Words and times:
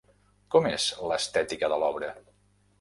Com 0.55 0.69
és 0.69 0.87
l'estètica 1.13 1.71
de 1.75 1.81
l'obra? 1.85 2.13